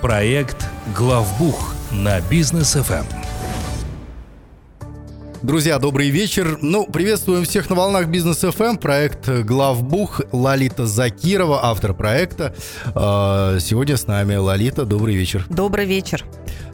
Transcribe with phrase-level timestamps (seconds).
[0.00, 0.66] Проект
[0.96, 3.04] «Главбух» на бизнес ФМ.
[5.42, 6.58] Друзья, добрый вечер.
[6.62, 8.76] Ну, приветствуем всех на волнах Бизнес ФМ.
[8.78, 12.54] Проект Главбух Лолита Закирова, автор проекта.
[12.94, 14.86] А, сегодня с нами Лолита.
[14.86, 15.44] Добрый вечер.
[15.50, 16.24] Добрый вечер.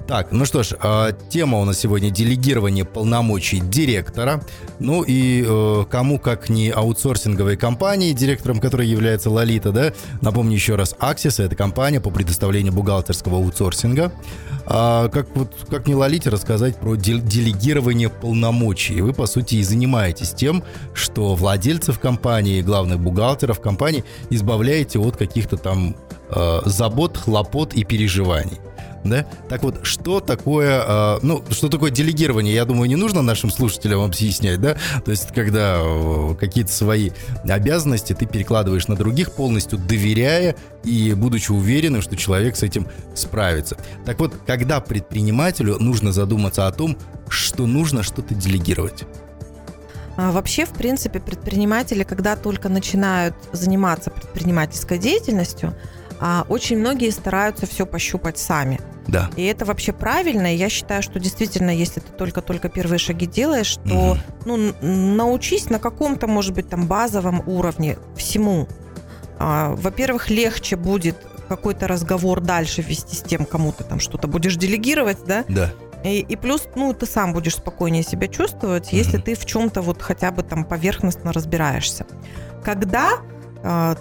[0.07, 4.43] Так, ну что ж, а, тема у нас сегодня делегирование полномочий директора.
[4.79, 9.95] Ну и э, кому как не аутсорсинговой компании, директором которой является Лолита, да?
[10.21, 14.13] Напомню еще раз, Axis это компания по предоставлению бухгалтерского аутсорсинга.
[14.67, 19.01] А, как вот как не Лолите рассказать про делегирование полномочий?
[19.01, 25.57] Вы по сути и занимаетесь тем, что владельцев компании, главных бухгалтеров компании избавляете от каких-то
[25.57, 25.97] там
[26.29, 28.59] э, забот, хлопот и переживаний
[29.05, 29.27] да?
[29.49, 34.01] Так вот, что такое, э, ну, что такое делегирование, я думаю, не нужно нашим слушателям
[34.01, 34.77] объяснять, да?
[35.05, 37.11] То есть, когда э, какие-то свои
[37.45, 43.77] обязанности ты перекладываешь на других, полностью доверяя и будучи уверенным, что человек с этим справится.
[44.05, 46.97] Так вот, когда предпринимателю нужно задуматься о том,
[47.29, 49.05] что нужно что-то делегировать?
[50.17, 55.75] А, вообще, в принципе, предприниматели, когда только начинают заниматься предпринимательской деятельностью,
[56.21, 58.81] а, очень многие стараются все пощупать сами.
[59.07, 59.31] Да.
[59.37, 60.55] И это вообще правильно.
[60.55, 64.19] И я считаю, что действительно, если ты только-только первые шаги делаешь, то угу.
[64.47, 68.69] ну, научись на каком-то, может быть, там базовом уровне всему.
[69.39, 71.17] А, во-первых, легче будет
[71.49, 75.45] какой-то разговор дальше вести с тем, кому ты там что-то будешь делегировать, да?
[75.49, 75.73] Да.
[76.05, 78.97] И, и плюс, ну, ты сам будешь спокойнее себя чувствовать, угу.
[78.97, 82.07] если ты в чем-то вот хотя бы там поверхностно разбираешься.
[82.63, 83.19] Когда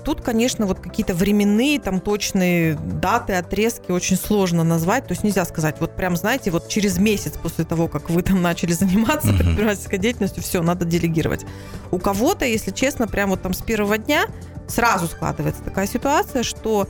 [0.03, 5.07] тут, конечно, вот какие-то временные, там точные даты, отрезки очень сложно назвать.
[5.07, 8.41] То есть нельзя сказать, вот прям, знаете, вот через месяц после того, как вы там
[8.41, 9.37] начали заниматься uh-huh.
[9.37, 11.45] предпринимательской деятельностью, все, надо делегировать.
[11.91, 14.25] У кого-то, если честно, прям вот там с первого дня
[14.67, 16.87] сразу складывается такая ситуация, что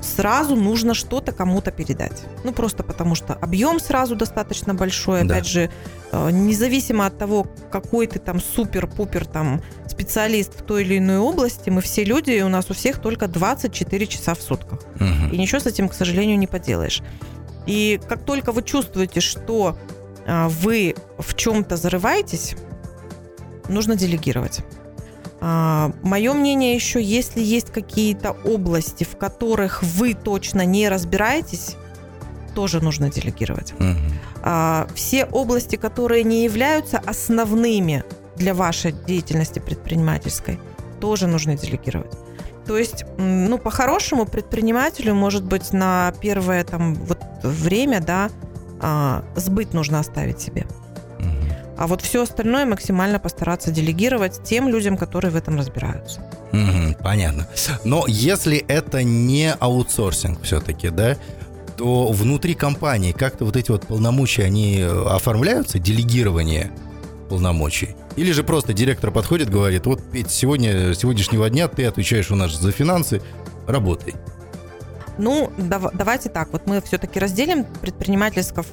[0.00, 2.24] сразу нужно что-то кому-то передать.
[2.44, 5.24] Ну, просто потому что объем сразу достаточно большой.
[5.24, 5.34] Да.
[5.34, 5.70] Опять же,
[6.12, 11.70] э, независимо от того, какой ты там супер-пупер там специалист в той или иной области,
[11.70, 14.80] мы все люди, и у нас у всех только 24 часа в сутках.
[14.96, 15.34] Угу.
[15.34, 17.02] И ничего с этим, к сожалению, не поделаешь.
[17.66, 19.76] И как только вы чувствуете, что
[20.26, 22.56] э, вы в чем-то зарываетесь,
[23.68, 24.60] нужно делегировать.
[25.40, 31.76] А, Мое мнение еще, если есть какие-то области, в которых вы точно не разбираетесь,
[32.54, 33.74] тоже нужно делегировать.
[33.78, 34.94] Угу.
[34.94, 38.02] Все области, которые не являются основными
[38.36, 40.58] для вашей деятельности предпринимательской,
[41.00, 42.16] тоже нужно делегировать.
[42.66, 48.28] То есть, ну, по-хорошему, предпринимателю, может быть, на первое там вот время, да,
[48.80, 50.66] а, сбыт нужно оставить себе.
[51.76, 56.20] А вот все остальное максимально постараться делегировать тем людям, которые в этом разбираются.
[56.52, 57.46] Угу, понятно.
[57.84, 61.16] Но если это не аутсорсинг все-таки, да,
[61.76, 66.70] то внутри компании как-то вот эти вот полномочия, они э, оформляются, делегирование
[67.28, 67.94] полномочий?
[68.16, 72.54] Или же просто директор подходит, говорит, вот, Петь, сегодня, сегодняшнего дня ты отвечаешь у нас
[72.54, 73.20] за финансы,
[73.66, 74.14] работай.
[75.18, 78.64] Ну, дав, давайте так, вот мы все-таки разделим предпринимательство,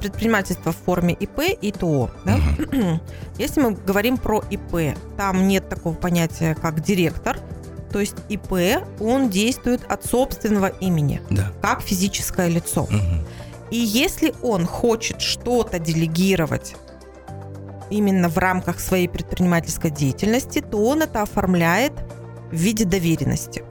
[0.00, 2.10] предпринимательство в форме ИП и ТО.
[2.24, 2.36] Да?
[2.58, 3.00] Угу.
[3.38, 7.38] Если мы говорим про ИП, там нет такого понятия, как директор,
[7.92, 11.52] то есть ИП, он действует от собственного имени, да.
[11.62, 12.82] как физическое лицо.
[12.82, 13.26] Угу.
[13.70, 16.74] И если он хочет что-то делегировать
[17.90, 21.92] именно в рамках своей предпринимательской деятельности, то он это оформляет
[22.50, 23.64] в виде доверенности.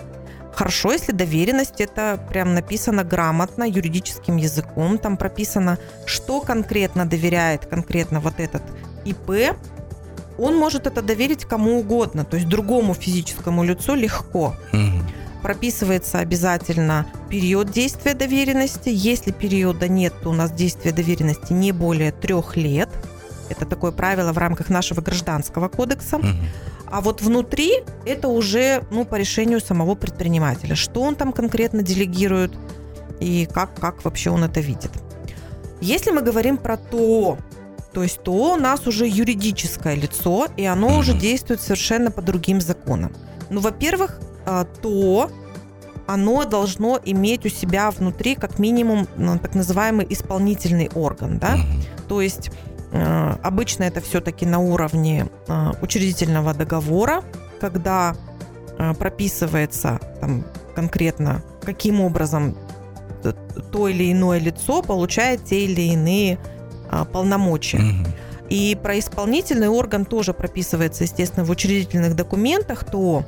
[0.55, 8.19] Хорошо, если доверенность это прям написано грамотно, юридическим языком, там прописано, что конкретно доверяет конкретно
[8.19, 8.61] вот этот
[9.05, 9.55] ИП,
[10.37, 14.55] он может это доверить кому угодно, то есть другому физическому лицу легко.
[15.41, 18.89] Прописывается обязательно период действия доверенности.
[18.89, 22.89] Если периода нет, то у нас действие доверенности не более трех лет.
[23.49, 26.17] Это такое правило в рамках нашего гражданского кодекса.
[26.17, 26.27] Угу.
[26.93, 30.75] А вот внутри это уже ну, по решению самого предпринимателя.
[30.75, 32.53] Что он там конкретно делегирует
[33.19, 34.91] и как, как вообще он это видит.
[35.81, 37.39] Если мы говорим про ТО,
[37.93, 40.99] то есть ТО у нас уже юридическое лицо, и оно mm-hmm.
[40.99, 43.11] уже действует совершенно по другим законам.
[43.49, 45.31] Ну, во-первых, а, ТО
[46.05, 52.07] оно должно иметь у себя внутри как минимум ну, так называемый исполнительный орган, да, mm-hmm.
[52.07, 57.23] то есть Э, обычно это все-таки на уровне э, учредительного договора,
[57.59, 58.15] когда
[58.77, 60.43] э, прописывается там,
[60.75, 62.55] конкретно, каким образом
[63.71, 66.37] то или иное лицо получает те или иные
[67.13, 67.77] полномочия.
[67.77, 68.09] Угу.
[68.49, 73.23] И про исполнительный орган тоже прописывается, естественно, в учредительных документах, то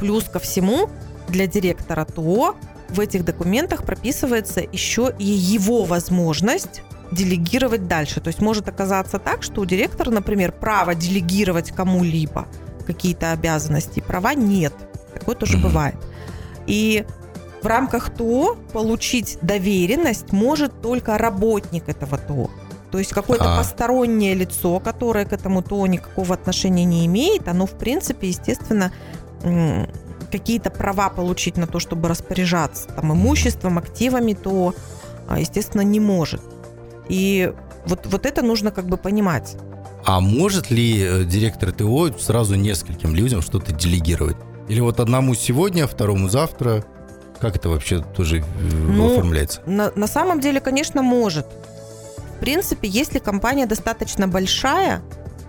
[0.00, 0.88] плюс ко всему
[1.28, 2.56] для директора ТО
[2.88, 8.20] в этих документах прописывается еще и его возможность делегировать дальше.
[8.20, 12.46] То есть может оказаться так, что у директора, например, право делегировать кому-либо
[12.86, 14.72] какие-то обязанности, права нет.
[15.14, 15.62] Такое тоже mm-hmm.
[15.62, 15.96] бывает.
[16.66, 17.04] И
[17.62, 22.50] в рамках ТО получить доверенность может только работник этого ТО.
[22.90, 23.58] То есть какое-то а.
[23.58, 28.92] постороннее лицо, которое к этому ТО никакого отношения не имеет, оно, в принципе, естественно,
[30.30, 34.74] какие-то права получить на то, чтобы распоряжаться там, имуществом, активами, то,
[35.28, 36.42] а, естественно, не может.
[37.08, 37.52] И
[37.86, 39.56] вот, вот это нужно как бы понимать.
[40.04, 44.36] А может ли э, директор ТО сразу нескольким людям что-то делегировать?
[44.68, 46.84] Или вот одному сегодня, второму завтра?
[47.40, 48.42] Как это вообще тоже э,
[48.72, 49.62] ну, оформляется?
[49.66, 51.46] На, на самом деле, конечно, может.
[52.36, 55.02] В принципе, если компания достаточно большая,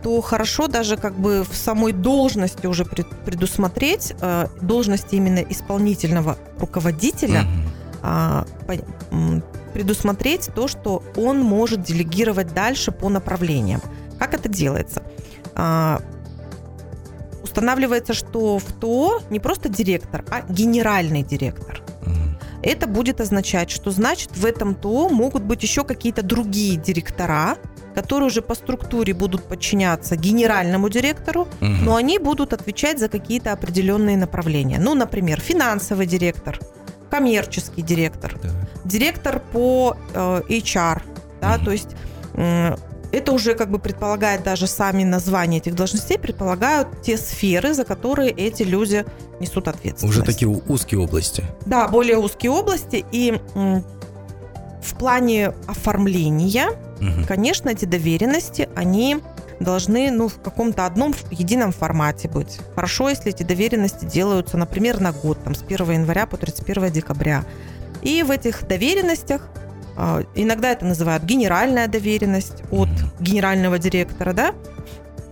[0.03, 7.45] то хорошо даже как бы в самой должности уже предусмотреть, э, должности именно исполнительного руководителя,
[8.01, 8.47] mm-hmm.
[9.11, 9.41] э,
[9.77, 13.79] предусмотреть то, что он может делегировать дальше по направлениям.
[14.17, 15.03] Как это делается?
[15.55, 15.99] Э,
[17.43, 21.83] устанавливается, что в ТО не просто директор, а генеральный директор.
[22.63, 27.57] Это будет означать, что значит в этом ТО могут быть еще какие-то другие директора,
[27.93, 31.49] которые уже по структуре будут подчиняться генеральному директору, угу.
[31.61, 34.79] но они будут отвечать за какие-то определенные направления.
[34.79, 36.59] Ну, например, финансовый директор,
[37.09, 38.49] коммерческий директор, да.
[38.85, 41.01] директор по э, HR,
[41.41, 41.65] да, угу.
[41.65, 41.89] то есть
[42.33, 42.75] э,
[43.11, 48.31] это уже как бы предполагает даже сами названия этих должностей, предполагают те сферы, за которые
[48.31, 49.05] эти люди
[49.39, 50.17] несут ответственность.
[50.17, 51.43] Уже такие узкие области.
[51.65, 53.05] Да, более узкие области.
[53.11, 56.69] И в плане оформления,
[56.99, 57.25] угу.
[57.27, 59.17] конечно, эти доверенности, они
[59.59, 62.59] должны ну, в каком-то одном едином формате быть.
[62.75, 67.43] Хорошо, если эти доверенности делаются, например, на год, там, с 1 января по 31 декабря.
[68.01, 69.49] И в этих доверенностях
[69.95, 72.89] а, иногда это называют генеральная доверенность от
[73.19, 74.53] генерального директора, да,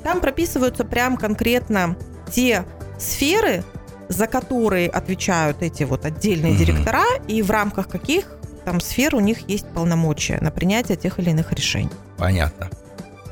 [0.04, 1.96] там прописываются прям конкретно
[2.32, 2.66] те
[3.00, 3.64] сферы,
[4.10, 6.60] за которые отвечают эти вот отдельные угу.
[6.60, 8.26] директора, и в рамках каких
[8.66, 11.92] там сфер у них есть полномочия на принятие тех или иных решений.
[12.18, 12.70] Понятно.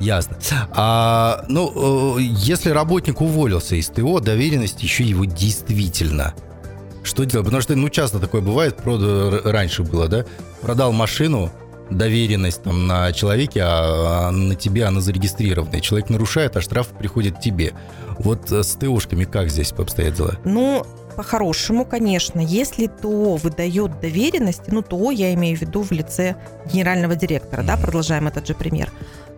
[0.00, 0.36] Ясно.
[0.72, 6.34] А, ну, э, если работник уволился из ТО, доверенность еще его действительно.
[7.02, 7.46] Что делать?
[7.46, 10.24] Потому что, ну, часто такое бывает, прода, раньше было, да?
[10.62, 11.52] Продал машину,
[11.90, 15.80] доверенность там на человеке, а, а на тебе она зарегистрирована.
[15.80, 17.72] человек нарушает, а штраф приходит тебе.
[18.18, 20.38] Вот э, с ТОшками как здесь обстоят дела?
[20.44, 26.36] Ну, по-хорошему, конечно, если ТО выдает доверенности, ну, ТО я имею в виду в лице
[26.72, 28.90] генерального директора, да, продолжаем этот же пример,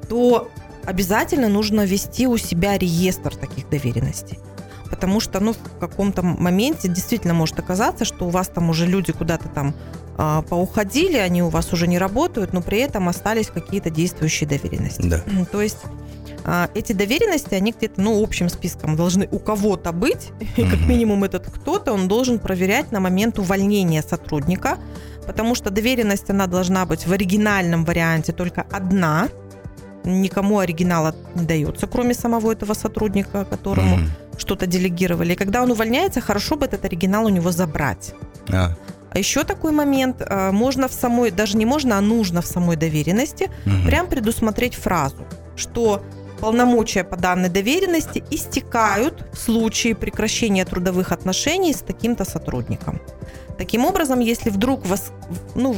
[0.08, 0.50] то
[0.84, 4.38] обязательно нужно вести у себя реестр таких доверенностей.
[4.90, 9.12] Потому что, ну, в каком-то моменте действительно может оказаться, что у вас там уже люди
[9.12, 9.74] куда-то там
[10.16, 15.02] э, поуходили, они у вас уже не работают, но при этом остались какие-то действующие доверенности.
[15.02, 15.22] Да.
[15.50, 15.78] То есть
[16.74, 21.50] эти доверенности, они где-то, ну, общим списком должны у кого-то быть, и как минимум этот
[21.50, 24.78] кто-то, он должен проверять на момент увольнения сотрудника,
[25.26, 29.28] потому что доверенность, она должна быть в оригинальном варианте только одна,
[30.04, 34.38] никому оригинала не дается, кроме самого этого сотрудника, которому mm-hmm.
[34.38, 35.32] что-то делегировали.
[35.32, 38.14] И когда он увольняется, хорошо бы этот оригинал у него забрать.
[38.52, 38.76] А.
[39.10, 42.76] А еще такой момент, а, можно в самой, даже не можно, а нужно в самой
[42.76, 43.86] доверенности угу.
[43.86, 45.26] прям предусмотреть фразу,
[45.56, 46.02] что
[46.40, 53.00] полномочия по данной доверенности истекают в случае прекращения трудовых отношений с таким-то сотрудником.
[53.58, 55.12] Таким образом, если вдруг вас,
[55.54, 55.74] ну,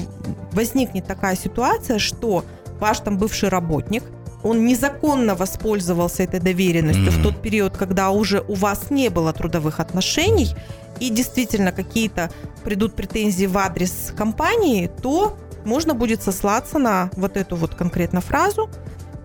[0.53, 2.45] возникнет такая ситуация, что
[2.81, 4.03] ваш там бывший работник,
[4.43, 7.21] он незаконно воспользовался этой доверенностью mm-hmm.
[7.21, 10.55] в тот период, когда уже у вас не было трудовых отношений,
[11.01, 12.31] и действительно какие-то
[12.65, 18.71] придут претензии в адрес компании, то можно будет сослаться на вот эту вот конкретно фразу,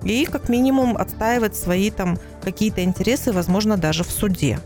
[0.04, 4.60] и как минимум отстаивать свои там какие-то интересы, возможно, даже в суде.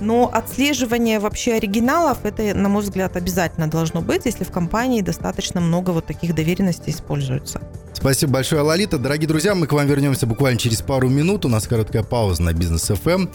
[0.00, 5.60] Но отслеживание вообще оригиналов, это, на мой взгляд, обязательно должно быть, если в компании достаточно
[5.60, 7.60] много вот таких доверенностей используется.
[7.92, 8.98] Спасибо большое, Лолита.
[8.98, 11.44] Дорогие друзья, мы к вам вернемся буквально через пару минут.
[11.44, 13.30] У нас короткая пауза на Бизнес FM.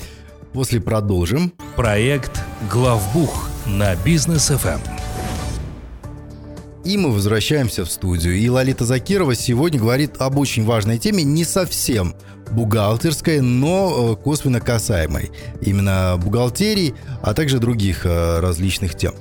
[0.53, 1.53] После продолжим.
[1.75, 4.79] Проект «Главбух» на Бизнес FM.
[6.85, 8.35] И мы возвращаемся в студию.
[8.35, 12.15] И Лолита Закирова сегодня говорит об очень важной теме, не совсем
[12.51, 19.15] бухгалтерской, но э, косвенно касаемой именно бухгалтерии, а также других э, различных тем.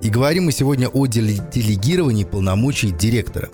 [0.00, 3.50] И говорим мы сегодня о делегировании полномочий директора.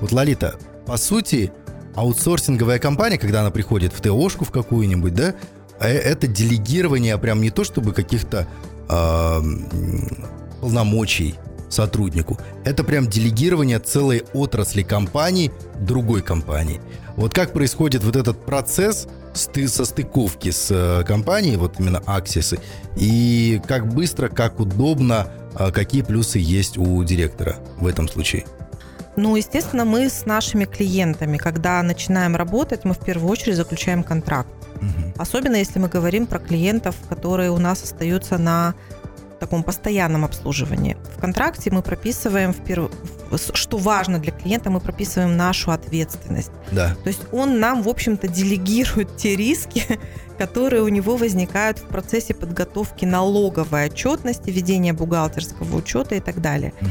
[0.00, 0.54] Вот, Лолита,
[0.86, 1.52] по сути,
[1.94, 5.34] аутсорсинговая компания, когда она приходит в ТОшку в какую-нибудь, да,
[5.78, 8.48] э, это делегирование прям не то чтобы каких-то
[8.88, 9.40] э,
[10.62, 11.34] полномочий,
[11.70, 12.38] сотруднику.
[12.64, 15.50] Это прям делегирование целой отрасли компании
[15.80, 16.80] другой компании.
[17.16, 22.58] Вот как происходит вот этот процесс сты состыковки с э, компанией, вот именно Аксисы,
[22.96, 28.44] и как быстро, как удобно, а какие плюсы есть у директора в этом случае?
[29.16, 34.48] Ну, естественно, мы с нашими клиентами, когда начинаем работать, мы в первую очередь заключаем контракт.
[34.76, 35.14] Угу.
[35.18, 38.74] Особенно если мы говорим про клиентов, которые у нас остаются на
[39.40, 40.96] таком постоянном обслуживании.
[41.16, 42.90] В контракте мы прописываем, в перв...
[43.54, 46.52] что важно для клиента, мы прописываем нашу ответственность.
[46.70, 46.94] Да.
[47.02, 49.82] То есть он нам, в общем-то, делегирует те риски,
[50.38, 56.72] которые у него возникают в процессе подготовки налоговой отчетности, ведения бухгалтерского учета и так далее.
[56.80, 56.90] Угу.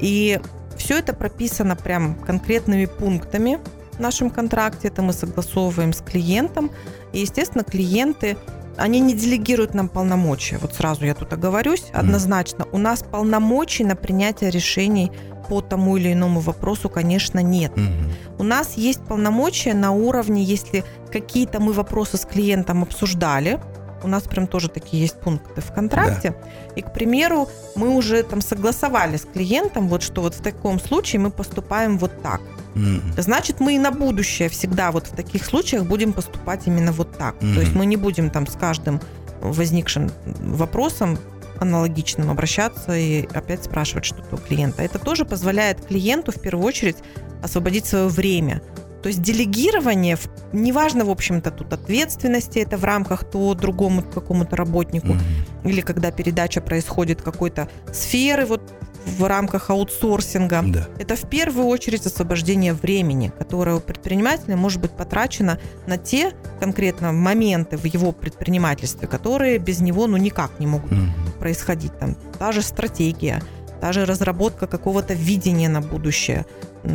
[0.00, 0.40] И
[0.76, 3.60] все это прописано прям конкретными пунктами
[3.92, 4.88] в нашем контракте.
[4.88, 6.70] Это мы согласовываем с клиентом.
[7.12, 8.38] И, естественно, клиенты
[8.76, 10.58] они не делегируют нам полномочия.
[10.58, 11.84] Вот сразу я тут оговорюсь.
[11.92, 15.12] Однозначно, у нас полномочий на принятие решений
[15.48, 17.72] по тому или иному вопросу, конечно, нет.
[17.72, 18.38] Угу.
[18.38, 23.60] У нас есть полномочия на уровне, если какие-то мы вопросы с клиентом обсуждали,
[24.04, 26.30] у нас прям тоже такие есть пункты в контракте.
[26.30, 26.36] Да.
[26.76, 31.20] И, к примеру, мы уже там согласовали с клиентом, вот что вот в таком случае
[31.20, 32.40] мы поступаем вот так.
[32.74, 33.20] Mm.
[33.20, 37.36] Значит, мы и на будущее всегда вот в таких случаях будем поступать именно вот так.
[37.42, 37.54] Mm.
[37.54, 39.00] То есть мы не будем там с каждым
[39.40, 41.18] возникшим вопросом
[41.58, 44.82] аналогичным обращаться и опять спрашивать что-то у клиента.
[44.82, 46.96] Это тоже позволяет клиенту в первую очередь
[47.42, 48.62] освободить свое время.
[49.02, 50.16] То есть делегирование,
[50.52, 55.68] неважно, в общем-то, тут ответственности, это в рамках то другому какому-то работнику, mm-hmm.
[55.68, 58.62] или когда передача происходит какой-то сферы, вот
[59.06, 60.62] в рамках аутсорсинга.
[60.66, 60.88] Да.
[60.98, 67.12] Это в первую очередь освобождение времени, которое у предпринимателя может быть потрачено на те конкретно
[67.12, 71.98] моменты в его предпринимательстве, которые без него ну никак не могут mm происходить.
[71.98, 73.42] Там та же стратегия,
[73.80, 76.46] та же разработка какого-то видения на будущее,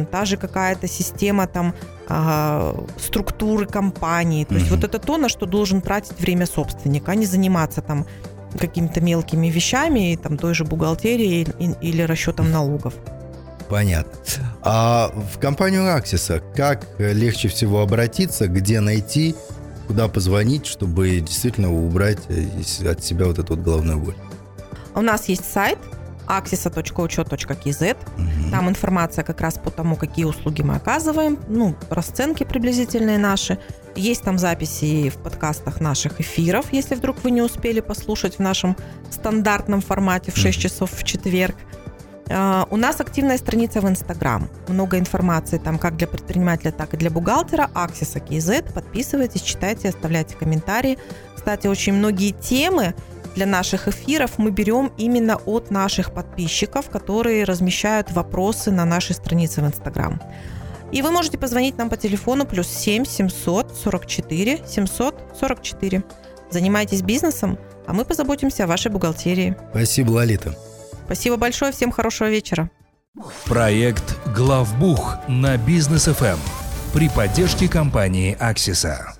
[0.09, 1.73] та же какая-то система там
[2.07, 4.45] а, структуры компании.
[4.45, 7.81] То mm есть вот это то, на что должен тратить время собственника, а не заниматься
[7.81, 8.05] там
[8.57, 11.47] какими-то мелкими вещами, там той же бухгалтерией
[11.81, 12.93] или расчетом налогов.
[13.69, 14.13] Понятно.
[14.61, 19.35] А в компанию Аксиса как легче всего обратиться, где найти,
[19.87, 24.15] куда позвонить, чтобы действительно убрать от себя вот эту вот головную боль?
[24.95, 25.77] У нас есть сайт
[26.27, 27.95] axisa.учет.kz.
[27.95, 28.51] Угу.
[28.51, 33.57] Там информация как раз по тому, какие услуги мы оказываем, ну, расценки приблизительные наши.
[33.95, 38.75] Есть там записи в подкастах наших эфиров, если вдруг вы не успели послушать в нашем
[39.09, 41.55] стандартном формате в 6 часов в четверг.
[42.27, 44.49] Uh, у нас активная страница в Инстаграм.
[44.67, 47.69] Много информации там как для предпринимателя, так и для бухгалтера.
[47.73, 48.73] Аксиса KZ.
[48.73, 50.97] Подписывайтесь, читайте, оставляйте комментарии.
[51.37, 52.93] Кстати, очень многие темы
[53.37, 59.61] для наших эфиров мы берем именно от наших подписчиков, которые размещают вопросы на нашей странице
[59.61, 60.19] в Инстаграм.
[60.91, 66.03] И вы можете позвонить нам по телефону плюс 7 744 744.
[66.49, 69.55] Занимайтесь бизнесом, а мы позаботимся о вашей бухгалтерии.
[69.69, 70.55] Спасибо, Лолита.
[71.05, 72.71] Спасибо большое, всем хорошего вечера.
[73.45, 76.39] Проект «Главбух» на Бизнес ФМ
[76.91, 79.16] при поддержке компании «Аксиса».